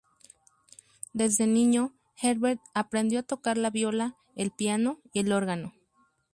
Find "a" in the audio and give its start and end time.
3.19-3.21